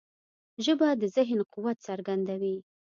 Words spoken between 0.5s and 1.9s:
ژبه د ذهن قوت